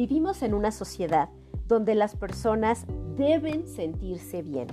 Vivimos 0.00 0.42
en 0.42 0.54
una 0.54 0.72
sociedad 0.72 1.28
donde 1.68 1.94
las 1.94 2.16
personas 2.16 2.86
deben 3.18 3.68
sentirse 3.68 4.40
bien, 4.40 4.66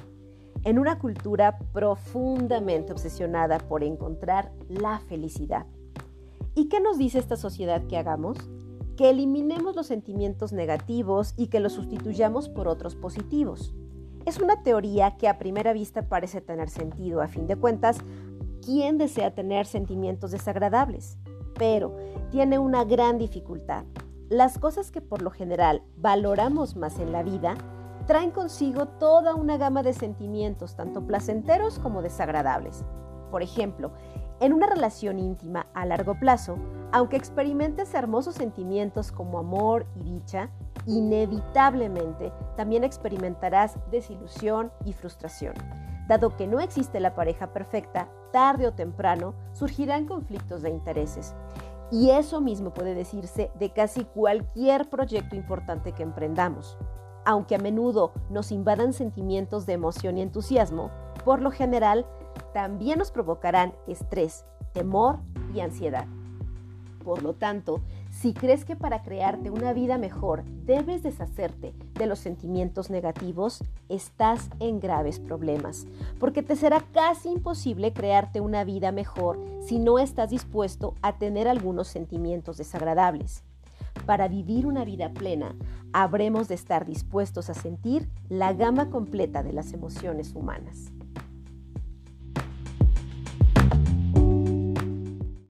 en 0.64 0.80
una 0.80 1.00
cultura 1.00 1.60
profundamente 1.74 2.94
obsesionada 2.94 3.58
por 3.58 3.84
encontrar 3.84 4.54
la 4.70 5.00
felicidad. 5.00 5.66
¿Y 6.56 6.70
qué 6.70 6.80
nos 6.80 6.98
dice 6.98 7.20
esta 7.20 7.36
sociedad 7.36 7.86
que 7.88 7.98
hagamos? 7.98 8.38
Que 8.96 9.10
eliminemos 9.10 9.76
los 9.76 9.88
sentimientos 9.88 10.54
negativos 10.54 11.34
y 11.36 11.48
que 11.48 11.60
los 11.60 11.74
sustituyamos 11.74 12.48
por 12.48 12.70
otros 12.70 12.96
positivos. 12.96 13.76
Es 14.26 14.40
una 14.40 14.64
teoría 14.64 15.18
que 15.18 15.28
a 15.28 15.40
primera 15.40 15.74
vista 15.74 16.08
parece 16.08 16.40
tener 16.40 16.70
sentido. 16.70 17.22
A 17.22 17.28
fin 17.28 17.48
de 17.48 17.58
cuentas, 17.58 17.98
¿quién 18.64 18.98
desea 18.98 19.36
tener 19.36 19.66
sentimientos 19.66 20.32
desagradables? 20.32 21.18
Pero 21.56 21.98
tiene 22.32 22.60
una 22.60 22.86
gran 22.86 23.18
dificultad. 23.18 23.84
Las 24.30 24.60
cosas 24.60 24.92
que 24.92 25.00
por 25.00 25.22
lo 25.22 25.32
general 25.32 25.84
valoramos 25.96 26.76
más 26.76 27.00
en 27.00 27.14
la 27.14 27.24
vida 27.24 27.56
traen 28.08 28.32
consigo 28.32 28.86
toda 28.86 29.36
una 29.36 29.56
gama 29.56 29.84
de 29.84 29.94
sentimientos, 29.94 30.76
tanto 30.76 31.08
placenteros 31.08 31.80
como 31.80 32.02
desagradables. 32.02 32.84
Por 33.32 33.42
ejemplo, 33.42 33.94
en 34.42 34.52
una 34.52 34.68
relación 34.68 35.18
íntima 35.18 35.68
a 35.74 35.86
largo 35.86 36.20
plazo, 36.20 36.58
aunque 36.92 37.16
experimentes 37.16 37.94
hermosos 37.94 38.36
sentimientos 38.36 39.14
como 39.14 39.40
amor 39.40 39.86
y 39.96 40.04
dicha, 40.04 40.50
inevitablemente 40.86 42.34
también 42.58 42.84
experimentarás 42.84 43.78
desilusión 43.92 44.74
y 44.84 44.92
frustración. 44.92 45.54
Dado 46.10 46.36
que 46.36 46.48
no 46.48 46.60
existe 46.60 47.00
la 47.00 47.16
pareja 47.16 47.54
perfecta, 47.54 48.10
tarde 48.34 48.68
o 48.68 48.74
temprano 48.74 49.36
surgirán 49.54 50.06
conflictos 50.06 50.62
de 50.62 50.70
intereses. 50.70 51.34
Y 51.92 52.10
eso 52.10 52.42
mismo 52.42 52.74
puede 52.74 52.94
decirse 52.96 53.50
de 53.60 53.72
casi 53.72 54.04
cualquier 54.04 54.90
proyecto 54.90 55.36
importante 55.36 55.94
que 55.94 56.04
emprendamos. 56.04 56.78
Aunque 57.26 57.56
a 57.56 57.60
menudo 57.60 58.14
nos 58.30 58.52
invadan 58.52 58.94
sentimientos 58.94 59.66
de 59.66 59.74
emoción 59.74 60.18
y 60.18 60.22
entusiasmo, 60.22 60.92
por 61.24 61.42
lo 61.42 61.52
general 61.52 62.06
también 62.54 63.00
nos 63.00 63.12
provocarán 63.12 63.74
estrés, 63.88 64.46
temor 64.74 65.20
y 65.54 65.62
ansiedad. 65.62 66.06
Por 67.04 67.24
lo 67.24 67.34
tanto, 67.34 67.82
si 68.20 68.34
crees 68.34 68.66
que 68.66 68.76
para 68.76 69.04
crearte 69.04 69.52
una 69.52 69.74
vida 69.74 70.00
mejor 70.00 70.44
debes 70.66 71.04
deshacerte 71.04 71.74
de 71.94 72.08
los 72.08 72.18
sentimientos 72.18 72.90
negativos, 72.90 73.64
estás 73.90 74.50
en 74.60 74.80
graves 74.80 75.20
problemas, 75.20 75.86
porque 76.20 76.42
te 76.42 76.56
será 76.56 76.82
casi 76.94 77.30
imposible 77.30 77.94
crearte 77.94 78.42
una 78.42 78.64
vida 78.64 78.92
mejor 78.92 79.40
si 79.62 79.78
no 79.78 80.00
estás 80.00 80.32
dispuesto 80.32 80.96
a 81.04 81.20
tener 81.20 81.48
algunos 81.48 81.90
sentimientos 81.90 82.58
desagradables. 82.58 83.44
Para 84.08 84.28
vivir 84.28 84.66
una 84.66 84.84
vida 84.84 85.10
plena, 85.10 85.56
habremos 85.94 86.48
de 86.48 86.56
estar 86.56 86.88
dispuestos 86.88 87.52
a 87.52 87.54
sentir 87.54 88.10
la 88.30 88.54
gama 88.54 88.90
completa 88.90 89.44
de 89.44 89.54
las 89.54 89.74
emociones 89.74 90.34
humanas. 90.34 90.92